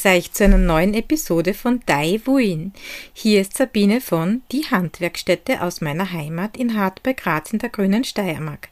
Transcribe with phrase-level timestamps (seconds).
[0.00, 2.72] Grüß euch zu einer neuen Episode von Dai Wuin.
[3.12, 7.68] Hier ist Sabine von Die Handwerkstätte aus meiner Heimat in Hart bei Graz in der
[7.68, 8.68] grünen Steiermark.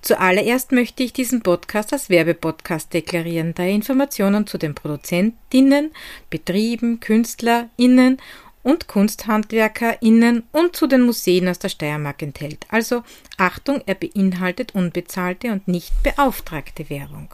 [0.00, 5.92] Zuallererst möchte ich diesen Podcast als Werbepodcast deklarieren, da er Informationen zu den Produzentinnen,
[6.30, 8.20] Betrieben, KünstlerInnen
[8.64, 12.66] und KunsthandwerkerInnen und zu den Museen aus der Steiermark enthält.
[12.70, 13.04] Also
[13.36, 17.32] Achtung, er beinhaltet unbezahlte und nicht beauftragte Werbung.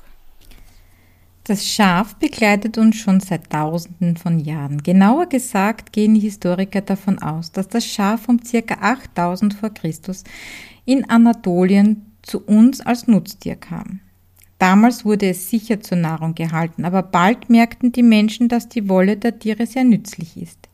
[1.49, 4.83] Das Schaf begleitet uns schon seit Tausenden von Jahren.
[4.83, 8.75] Genauer gesagt gehen Historiker davon aus, dass das Schaf um ca.
[8.79, 10.25] 8000 vor Christus
[10.85, 14.01] in Anatolien zu uns als Nutztier kam.
[14.59, 19.17] Damals wurde es sicher zur Nahrung gehalten, aber bald merkten die Menschen, dass die Wolle
[19.17, 20.69] der Tiere sehr nützlich ist.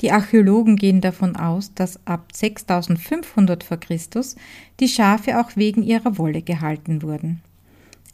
[0.00, 4.36] Die Archäologen gehen davon aus, dass ab 6500 vor Christus
[4.80, 7.42] die Schafe auch wegen ihrer Wolle gehalten wurden.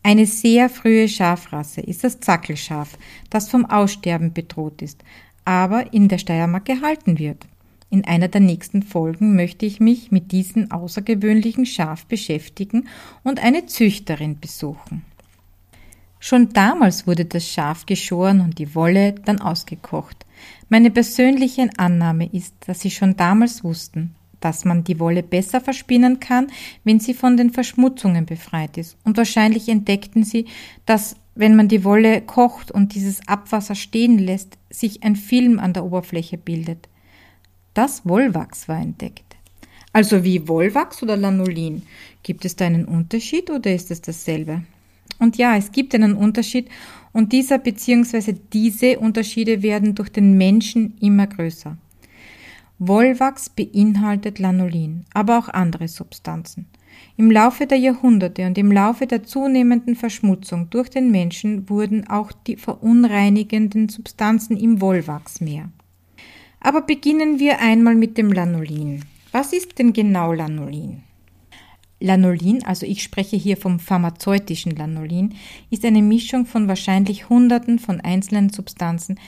[0.07, 2.97] Eine sehr frühe Schafrasse ist das Zackelschaf,
[3.29, 5.03] das vom Aussterben bedroht ist,
[5.45, 7.45] aber in der Steiermark gehalten wird.
[7.91, 12.87] In einer der nächsten Folgen möchte ich mich mit diesem außergewöhnlichen Schaf beschäftigen
[13.25, 15.05] und eine Züchterin besuchen.
[16.21, 20.25] Schon damals wurde das Schaf geschoren und die Wolle dann ausgekocht.
[20.69, 26.21] Meine persönliche Annahme ist, dass sie schon damals wussten, dass man die Wolle besser verspinnen
[26.21, 26.49] kann,
[26.85, 28.97] wenn sie von den Verschmutzungen befreit ist.
[29.05, 30.47] Und wahrscheinlich entdeckten sie,
[30.85, 35.73] dass wenn man die Wolle kocht und dieses Abwasser stehen lässt, sich ein Film an
[35.73, 36.89] der Oberfläche bildet.
[37.75, 39.37] Das Wollwachs war entdeckt.
[39.93, 41.83] Also wie Wollwachs oder Lanolin?
[42.23, 44.63] Gibt es da einen Unterschied oder ist es dasselbe?
[45.19, 46.69] Und ja, es gibt einen Unterschied
[47.13, 48.35] und dieser bzw.
[48.53, 51.79] diese Unterschiede werden durch den Menschen immer größer.
[52.79, 56.67] Wollwachs beinhaltet Lanolin, aber auch andere Substanzen.
[57.17, 62.33] Im Laufe der Jahrhunderte und im Laufe der zunehmenden Verschmutzung durch den Menschen wurden auch
[62.33, 65.71] die verunreinigenden Substanzen im Wollwachs mehr.
[66.61, 69.05] Aber beginnen wir einmal mit dem Lanolin.
[69.33, 71.03] Was ist denn genau Lanolin?
[71.99, 75.35] Lanolin, also ich spreche hier vom pharmazeutischen Lanolin,
[75.71, 79.19] ist eine Mischung von wahrscheinlich Hunderten von einzelnen Substanzen,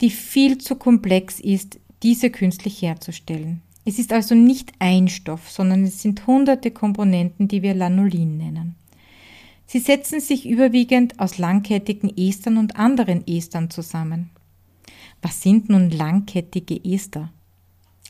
[0.00, 3.62] die viel zu komplex ist, diese künstlich herzustellen.
[3.84, 8.74] Es ist also nicht ein Stoff, sondern es sind hunderte Komponenten, die wir Lanolin nennen.
[9.66, 14.30] Sie setzen sich überwiegend aus langkettigen Estern und anderen Estern zusammen.
[15.22, 17.32] Was sind nun langkettige Ester?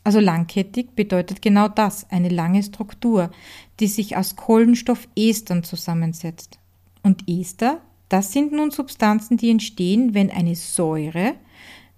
[0.03, 3.31] Also langkettig bedeutet genau das, eine lange Struktur,
[3.79, 6.59] die sich aus Kohlenstoffestern zusammensetzt.
[7.03, 11.35] Und Ester, das sind nun Substanzen, die entstehen, wenn eine Säure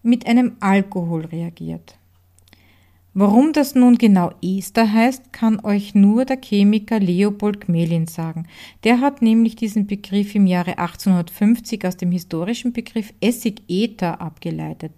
[0.03, 1.97] mit einem Alkohol reagiert.
[3.13, 8.47] Warum das nun genau Ester heißt, kann euch nur der Chemiker Leopold Gmelin sagen.
[8.85, 14.94] Der hat nämlich diesen Begriff im Jahre 1850 aus dem historischen Begriff Essigether abgeleitet.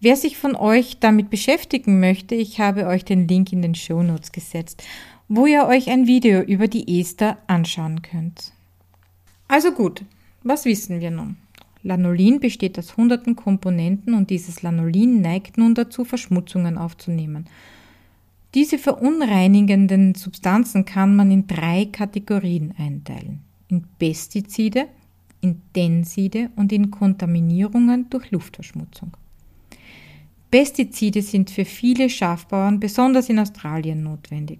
[0.00, 4.02] Wer sich von euch damit beschäftigen möchte, ich habe euch den Link in den Show
[4.02, 4.82] Notes gesetzt,
[5.28, 8.52] wo ihr euch ein Video über die Ester anschauen könnt.
[9.46, 10.02] Also gut,
[10.42, 11.36] was wissen wir nun?
[11.82, 17.46] Lanolin besteht aus hunderten Komponenten und dieses Lanolin neigt nun dazu, Verschmutzungen aufzunehmen.
[18.54, 23.40] Diese verunreinigenden Substanzen kann man in drei Kategorien einteilen.
[23.68, 24.88] In Pestizide,
[25.40, 29.16] in Tenside und in Kontaminierungen durch Luftverschmutzung.
[30.50, 34.58] Pestizide sind für viele Schafbauern, besonders in Australien, notwendig.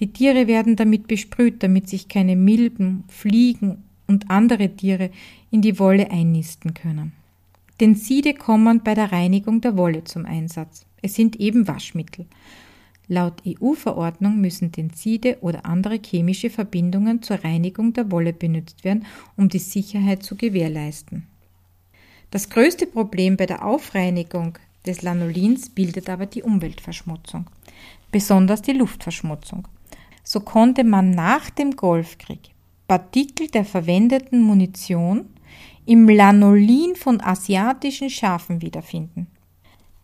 [0.00, 5.10] Die Tiere werden damit besprüht, damit sich keine Milben, Fliegen und andere Tiere
[5.54, 7.12] in die Wolle einnisten können.
[7.78, 10.84] Tenside kommen bei der Reinigung der Wolle zum Einsatz.
[11.00, 12.26] Es sind eben Waschmittel.
[13.06, 19.06] Laut EU-Verordnung müssen Tenside oder andere chemische Verbindungen zur Reinigung der Wolle benutzt werden,
[19.36, 21.28] um die Sicherheit zu gewährleisten.
[22.32, 27.46] Das größte Problem bei der Aufreinigung des Lanolins bildet aber die Umweltverschmutzung,
[28.10, 29.68] besonders die Luftverschmutzung.
[30.24, 32.40] So konnte man nach dem Golfkrieg
[32.88, 35.26] Partikel der verwendeten Munition
[35.86, 39.26] im Lanolin von asiatischen Schafen wiederfinden.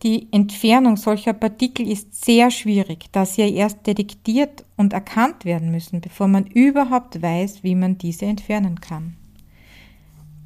[0.03, 5.71] Die Entfernung solcher Partikel ist sehr schwierig, da sie ja erst detektiert und erkannt werden
[5.71, 9.17] müssen, bevor man überhaupt weiß, wie man diese entfernen kann.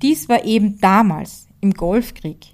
[0.02, 2.48] Dies war eben damals im Golfkrieg.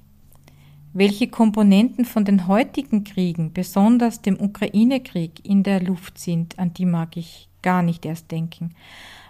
[0.93, 6.85] Welche Komponenten von den heutigen Kriegen, besonders dem Ukraine-Krieg, in der Luft sind, an die
[6.85, 8.75] mag ich gar nicht erst denken.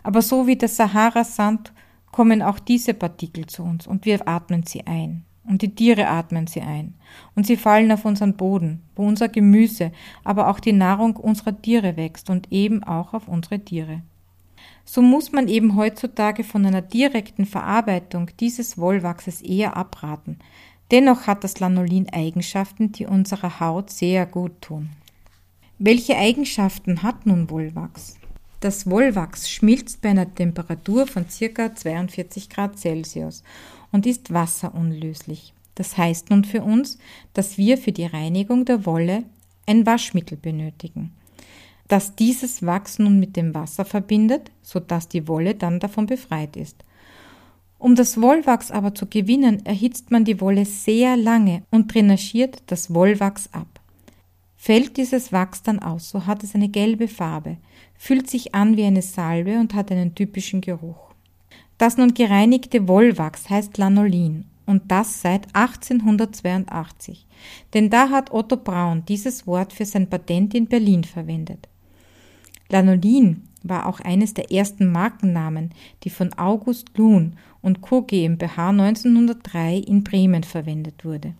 [0.02, 1.72] Aber so wie der Sahara-Sand
[2.12, 5.24] kommen auch diese Partikel zu uns und wir atmen sie ein.
[5.44, 6.94] Und die Tiere atmen sie ein.
[7.34, 9.90] Und sie fallen auf unseren Boden, wo unser Gemüse,
[10.22, 14.02] aber auch die Nahrung unserer Tiere wächst und eben auch auf unsere Tiere.
[14.84, 20.38] So muss man eben heutzutage von einer direkten Verarbeitung dieses Wollwachses eher abraten.
[20.90, 24.90] Dennoch hat das Lanolin Eigenschaften, die unserer Haut sehr gut tun.
[25.78, 28.19] Welche Eigenschaften hat nun Wollwachs?
[28.60, 31.74] Das Wollwachs schmilzt bei einer Temperatur von ca.
[31.74, 33.42] 42 Grad Celsius
[33.90, 35.54] und ist wasserunlöslich.
[35.74, 36.98] Das heißt nun für uns,
[37.32, 39.24] dass wir für die Reinigung der Wolle
[39.66, 41.12] ein Waschmittel benötigen,
[41.88, 46.84] das dieses Wachs nun mit dem Wasser verbindet, sodass die Wolle dann davon befreit ist.
[47.78, 52.92] Um das Wollwachs aber zu gewinnen, erhitzt man die Wolle sehr lange und drainagiert das
[52.92, 53.79] Wollwachs ab.
[54.62, 57.56] Fällt dieses Wachs dann aus, so hat es eine gelbe Farbe,
[57.96, 61.14] fühlt sich an wie eine Salbe und hat einen typischen Geruch.
[61.78, 67.26] Das nun gereinigte Wollwachs heißt Lanolin und das seit 1882.
[67.72, 71.69] Denn da hat Otto Braun dieses Wort für sein Patent in Berlin verwendet.
[72.70, 75.70] Lanolin war auch eines der ersten Markennamen,
[76.04, 78.02] die von August Luhn und Co.
[78.02, 81.34] GmbH 1903 in Bremen verwendet wurde.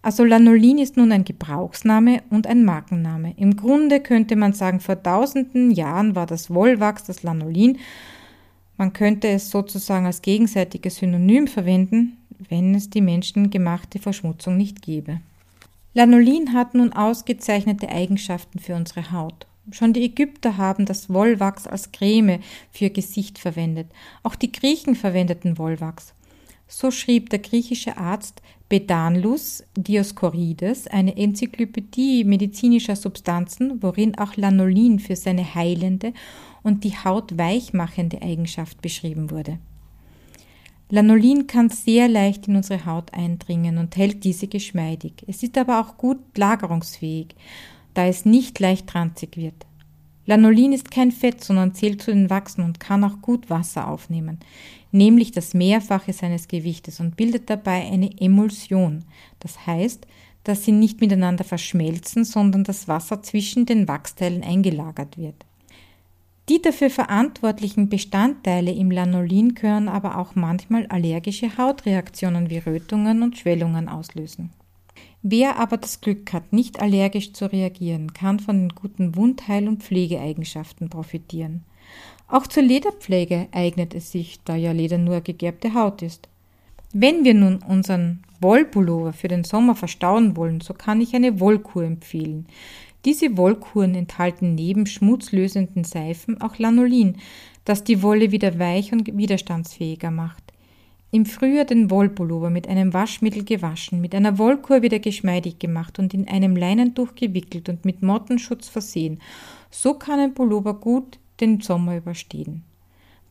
[0.00, 3.34] Also Lanolin ist nun ein Gebrauchsname und ein Markenname.
[3.36, 7.78] Im Grunde könnte man sagen, vor tausenden Jahren war das Wollwachs das Lanolin.
[8.78, 12.16] Man könnte es sozusagen als gegenseitiges Synonym verwenden,
[12.48, 15.20] wenn es die menschengemachte Verschmutzung nicht gäbe.
[15.94, 19.46] Lanolin hat nun ausgezeichnete Eigenschaften für unsere Haut.
[19.72, 22.40] Schon die Ägypter haben das Wollwachs als Creme
[22.70, 23.88] für Gesicht verwendet.
[24.22, 26.14] Auch die Griechen verwendeten Wollwachs.
[26.68, 35.14] So schrieb der griechische Arzt Bedanlus Dioskorides eine Enzyklopädie medizinischer Substanzen, worin auch Lanolin für
[35.14, 36.12] seine heilende
[36.64, 39.58] und die Haut weichmachende Eigenschaft beschrieben wurde.
[40.88, 45.24] Lanolin kann sehr leicht in unsere Haut eindringen und hält diese geschmeidig.
[45.26, 47.34] Es ist aber auch gut lagerungsfähig
[47.96, 49.66] da es nicht leicht ranzig wird.
[50.26, 54.40] Lanolin ist kein Fett, sondern zählt zu den Wachsen und kann auch gut Wasser aufnehmen,
[54.92, 59.04] nämlich das Mehrfache seines Gewichtes und bildet dabei eine Emulsion.
[59.38, 60.06] Das heißt,
[60.44, 65.46] dass sie nicht miteinander verschmelzen, sondern das Wasser zwischen den Wachsteilen eingelagert wird.
[66.48, 73.38] Die dafür verantwortlichen Bestandteile im Lanolin können aber auch manchmal allergische Hautreaktionen wie Rötungen und
[73.38, 74.50] Schwellungen auslösen.
[75.28, 79.82] Wer aber das Glück hat, nicht allergisch zu reagieren, kann von den guten Wundheil- und
[79.82, 81.64] Pflegeeigenschaften profitieren.
[82.28, 86.28] Auch zur Lederpflege eignet es sich, da ja Leder nur gegerbte Haut ist.
[86.92, 91.82] Wenn wir nun unseren Wollpullover für den Sommer verstauen wollen, so kann ich eine Wollkur
[91.82, 92.46] empfehlen.
[93.04, 97.16] Diese Wollkuren enthalten neben schmutzlösenden Seifen auch Lanolin,
[97.64, 100.52] das die Wolle wieder weich und widerstandsfähiger macht.
[101.12, 106.12] Im Frühjahr den Wollpullover mit einem Waschmittel gewaschen, mit einer Wollkur wieder geschmeidig gemacht und
[106.12, 109.20] in einem Leinentuch gewickelt und mit Mottenschutz versehen.
[109.70, 112.64] So kann ein Pullover gut den Sommer überstehen.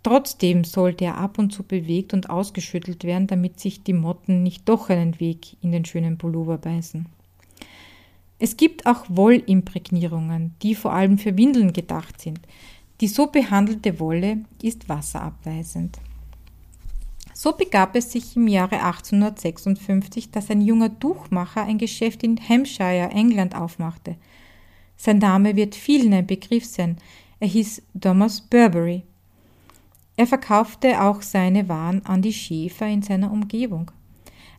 [0.04, 4.70] Trotzdem sollte er ab und zu bewegt und ausgeschüttelt werden, damit sich die Motten nicht
[4.70, 7.08] doch einen Weg in den schönen Pullover beißen.
[8.38, 12.40] Es gibt auch Wollimprägnierungen, die vor allem für Windeln gedacht sind.
[13.02, 15.98] Die so behandelte Wolle ist wasserabweisend.
[17.38, 23.10] So begab es sich im Jahre 1856, dass ein junger Tuchmacher ein Geschäft in Hampshire,
[23.12, 24.16] England aufmachte.
[24.96, 26.96] Sein Name wird vielen ein Begriff sein.
[27.42, 29.04] Er hieß Thomas Burberry.
[30.16, 33.92] Er verkaufte auch seine Waren an die Schäfer in seiner Umgebung.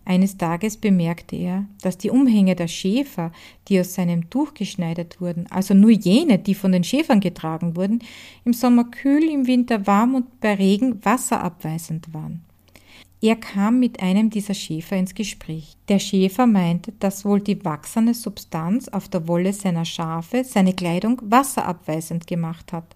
[0.05, 3.33] Eines Tages bemerkte er, dass die Umhänge der Schäfer,
[3.69, 8.01] die aus seinem Tuch geschneidert wurden, also nur jene, die von den Schäfern getragen wurden,
[8.45, 12.43] im Sommer kühl, im Winter warm und bei Regen wasserabweisend waren.
[13.23, 15.77] Er kam mit einem dieser Schäfer ins Gespräch.
[15.89, 21.21] Der Schäfer meinte, dass wohl die wachsende Substanz auf der Wolle seiner Schafe seine Kleidung
[21.23, 22.95] wasserabweisend gemacht hat.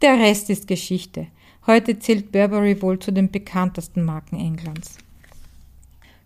[0.00, 1.26] Der Rest ist Geschichte.
[1.66, 4.96] Heute zählt Burberry wohl zu den bekanntesten Marken Englands.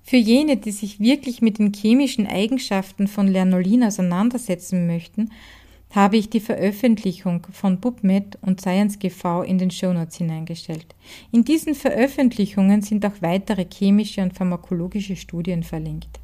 [0.05, 5.31] Für jene, die sich wirklich mit den chemischen Eigenschaften von Lanolin auseinandersetzen möchten,
[5.93, 10.87] habe ich die Veröffentlichung von PubMed und ScienceGV in den Shownotes hineingestellt.
[11.31, 16.19] In diesen Veröffentlichungen sind auch weitere chemische und pharmakologische Studien verlinkt.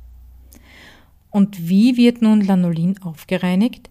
[1.30, 3.90] Und wie wird nun Lanolin aufgereinigt?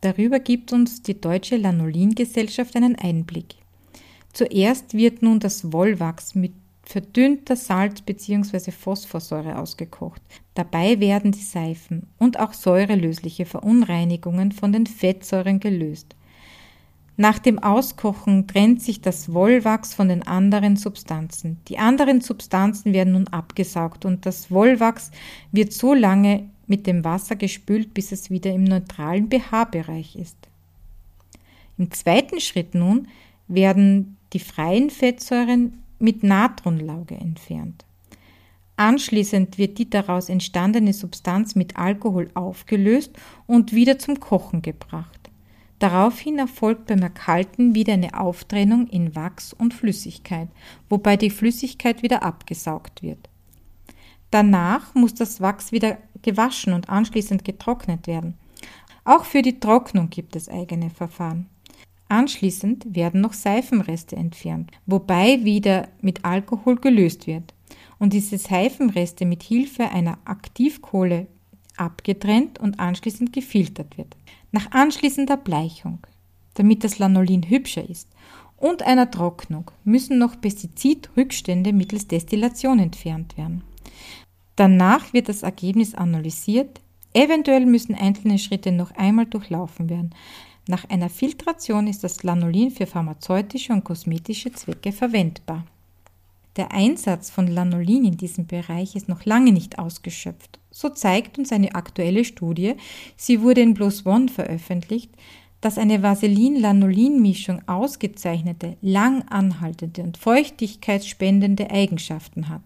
[0.00, 3.56] Darüber gibt uns die Deutsche Lanolin-Gesellschaft einen Einblick.
[4.32, 6.52] Zuerst wird nun das Wollwachs mit
[6.92, 8.70] verdünnter Salz- bzw.
[8.70, 10.20] Phosphorsäure ausgekocht.
[10.52, 16.14] Dabei werden die Seifen und auch säurelösliche Verunreinigungen von den Fettsäuren gelöst.
[17.16, 21.58] Nach dem Auskochen trennt sich das Wollwachs von den anderen Substanzen.
[21.68, 25.12] Die anderen Substanzen werden nun abgesaugt und das Wollwachs
[25.50, 30.36] wird so lange mit dem Wasser gespült, bis es wieder im neutralen pH-Bereich ist.
[31.78, 33.08] Im zweiten Schritt nun
[33.48, 37.84] werden die freien Fettsäuren mit Natronlauge entfernt.
[38.76, 43.12] Anschließend wird die daraus entstandene Substanz mit Alkohol aufgelöst
[43.46, 45.30] und wieder zum Kochen gebracht.
[45.78, 50.48] Daraufhin erfolgt beim Erkalten wieder eine Auftrennung in Wachs und Flüssigkeit,
[50.88, 53.28] wobei die Flüssigkeit wieder abgesaugt wird.
[54.30, 58.38] Danach muss das Wachs wieder gewaschen und anschließend getrocknet werden.
[59.04, 61.48] Auch für die Trocknung gibt es eigene Verfahren.
[62.12, 67.54] Anschließend werden noch Seifenreste entfernt, wobei wieder mit Alkohol gelöst wird
[67.98, 71.26] und diese Seifenreste mit Hilfe einer Aktivkohle
[71.78, 74.14] abgetrennt und anschließend gefiltert wird.
[74.50, 76.00] Nach anschließender Bleichung,
[76.52, 78.10] damit das Lanolin hübscher ist,
[78.58, 83.64] und einer Trocknung müssen noch Pestizidrückstände mittels Destillation entfernt werden.
[84.56, 86.82] Danach wird das Ergebnis analysiert.
[87.14, 90.14] Eventuell müssen einzelne Schritte noch einmal durchlaufen werden.
[90.68, 95.64] Nach einer Filtration ist das Lanolin für pharmazeutische und kosmetische Zwecke verwendbar.
[96.56, 100.60] Der Einsatz von Lanolin in diesem Bereich ist noch lange nicht ausgeschöpft.
[100.70, 102.74] So zeigt uns eine aktuelle Studie,
[103.16, 105.10] sie wurde in Plus One veröffentlicht,
[105.62, 112.62] dass eine Vaseline-Lanolin-Mischung ausgezeichnete, lang anhaltende und feuchtigkeitsspendende Eigenschaften hat.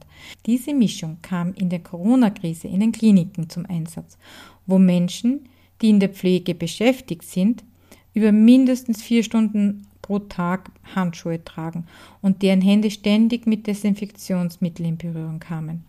[0.46, 4.16] Diese Mischung kam in der Corona-Krise in den Kliniken zum Einsatz,
[4.66, 5.48] wo Menschen,
[5.82, 7.64] die in der Pflege beschäftigt sind,
[8.16, 11.84] über mindestens vier Stunden pro Tag Handschuhe tragen
[12.22, 15.84] und deren Hände ständig mit Desinfektionsmittel in Berührung kamen.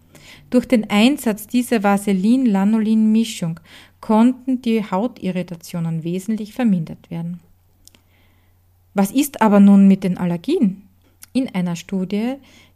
[0.50, 3.62] Durch den Einsatz dieser Vaseline-Lanolin-Mischung
[4.02, 7.40] konnten die Hautirritationen wesentlich vermindert werden.
[8.94, 10.82] Was ist aber nun mit den Allergien?
[11.32, 12.34] In einer Studie,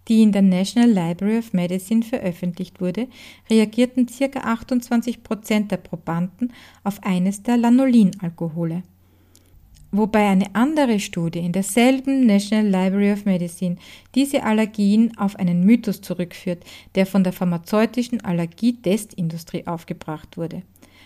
[0.08, 3.08] die in der National Library of Medicine veröffentlicht wurde,
[3.50, 4.40] reagierten ca.
[4.40, 6.54] 28 Prozent der Probanden
[6.86, 8.84] auf eines der Lanolin-Alkohole
[9.92, 13.76] wobei eine andere Studie in derselben National Library of Medicine
[14.16, 16.64] diese Allergien auf einen Mythos zurückführt,
[16.96, 20.64] der von der pharmazeutischen Allergietestindustrie aufgebracht wurde.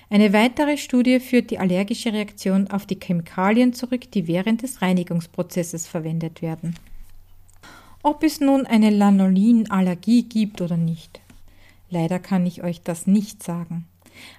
[0.09, 5.87] Eine weitere Studie führt die allergische Reaktion auf die Chemikalien zurück, die während des Reinigungsprozesses
[5.87, 6.75] verwendet werden.
[8.03, 11.21] Ob es nun eine Lanolinallergie gibt oder nicht.
[11.89, 13.85] Leider kann ich euch das nicht sagen.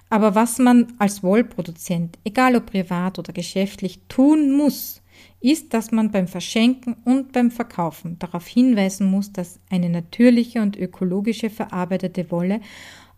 [0.09, 5.01] Aber was man als Wollproduzent, egal ob privat oder geschäftlich, tun muss,
[5.39, 10.75] ist, dass man beim Verschenken und beim Verkaufen darauf hinweisen muss, dass eine natürliche und
[10.75, 12.61] ökologische verarbeitete Wolle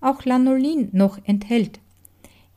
[0.02, 1.80] auch Lanolin noch enthält.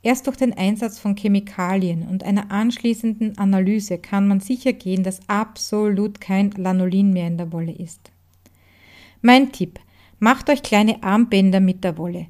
[0.04, 5.28] Erst durch den Einsatz von Chemikalien und einer anschließenden Analyse kann man sicher gehen, dass
[5.28, 8.10] absolut kein Lanolin mehr in der Wolle ist.
[9.20, 9.78] Mein Tipp,
[10.18, 12.26] macht euch kleine Armbänder mit der Wolle.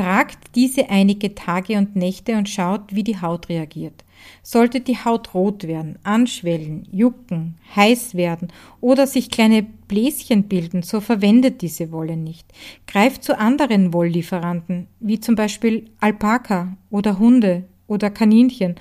[0.00, 4.02] Tragt diese einige Tage und Nächte und schaut, wie die Haut reagiert.
[4.42, 8.48] Sollte die Haut rot werden, anschwellen, jucken, heiß werden
[8.80, 12.50] oder sich kleine Bläschen bilden, so verwendet diese Wolle nicht.
[12.86, 18.76] Greift zu anderen Wolllieferanten, wie zum Beispiel Alpaka oder Hunde oder Kaninchen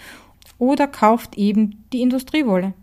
[0.58, 2.74] oder kauft eben die Industriewolle.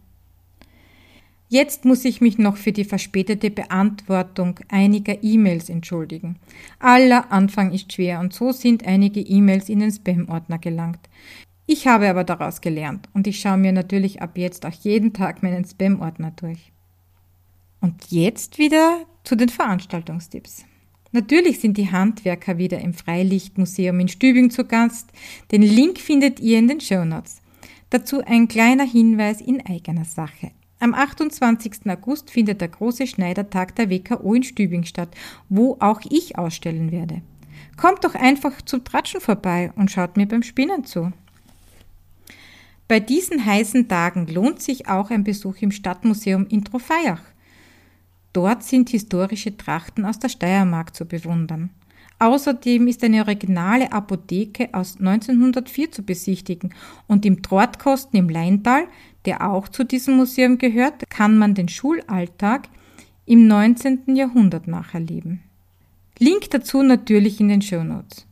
[1.48, 6.36] Jetzt muss ich mich noch für die verspätete Beantwortung einiger E-Mails entschuldigen.
[6.80, 11.08] Aller Anfang ist schwer und so sind einige E-Mails in den Spam-Ordner gelangt.
[11.66, 15.42] Ich habe aber daraus gelernt und ich schaue mir natürlich ab jetzt auch jeden Tag
[15.42, 16.72] meinen Spam-Ordner durch.
[17.80, 20.64] Und jetzt wieder zu den Veranstaltungstipps.
[21.12, 25.10] Natürlich sind die Handwerker wieder im Freilichtmuseum in Stübing zu Gast.
[25.52, 27.40] Den Link findet ihr in den Show Notes.
[27.90, 30.50] Dazu ein kleiner Hinweis in eigener Sache.
[30.78, 31.86] Am 28.
[31.86, 35.08] August findet der große Schneidertag der WKO in Stübing statt,
[35.48, 37.22] wo auch ich ausstellen werde.
[37.76, 41.12] Kommt doch einfach zum Tratschen vorbei und schaut mir beim Spinnen zu.
[42.88, 47.22] Bei diesen heißen Tagen lohnt sich auch ein Besuch im Stadtmuseum in Trofeiach.
[48.32, 51.70] Dort sind historische Trachten aus der Steiermark zu bewundern.
[52.18, 56.74] Außerdem ist eine originale Apotheke aus 1904 zu besichtigen
[57.06, 58.84] und im Trortkosten im Leintal,
[59.26, 62.68] der auch zu diesem Museum gehört, kann man den Schulalltag
[63.26, 64.16] im 19.
[64.16, 65.42] Jahrhundert nacherleben.
[66.18, 68.26] Link dazu natürlich in den Shownotes.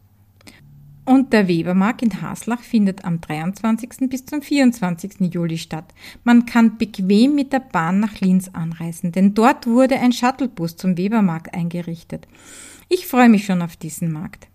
[1.05, 4.09] Und der Webermarkt in Haslach findet am 23.
[4.09, 5.33] bis zum 24.
[5.35, 5.93] Juli statt.
[6.23, 10.97] Man kann bequem mit der Bahn nach Linz anreisen, denn dort wurde ein Shuttlebus zum
[10.97, 12.27] Webermarkt eingerichtet.
[12.89, 14.49] Ich freue mich schon auf diesen Markt.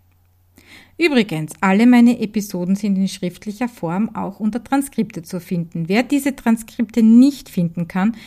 [0.98, 5.88] Übrigens, alle meine Episoden sind in schriftlicher Form auch unter Transkripte zu finden.
[5.88, 8.18] Wer diese Transkripte nicht finden kann,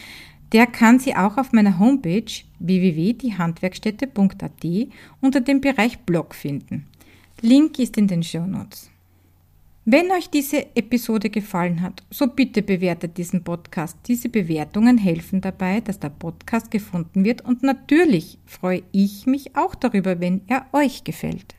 [0.52, 4.66] der kann sie auch auf meiner Homepage www.diehandwerkstätte.at
[5.20, 6.88] unter dem Bereich Blog finden.
[7.40, 8.91] Link ist in den Show Notes.
[9.84, 13.98] Wenn euch diese Episode gefallen hat, so bitte bewertet diesen Podcast.
[14.06, 19.74] Diese Bewertungen helfen dabei, dass der Podcast gefunden wird und natürlich freue ich mich auch
[19.74, 21.56] darüber, wenn er euch gefällt.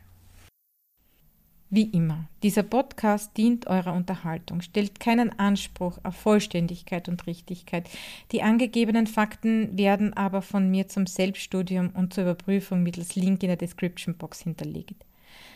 [1.70, 7.90] Wie immer, dieser Podcast dient eurer Unterhaltung, stellt keinen Anspruch auf Vollständigkeit und Richtigkeit.
[8.32, 13.50] Die angegebenen Fakten werden aber von mir zum Selbststudium und zur Überprüfung mittels Link in
[13.50, 15.04] der Description Box hinterlegt.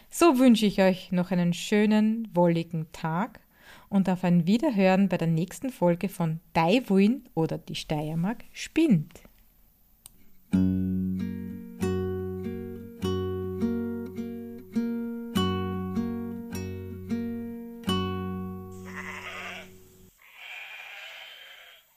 [0.09, 3.41] So wünsche ich euch noch einen schönen, wolligen Tag
[3.89, 9.21] und auf ein Wiederhören bei der nächsten Folge von Daiwuin oder die Steiermark spinnt.